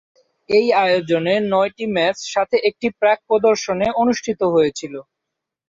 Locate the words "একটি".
2.69-2.87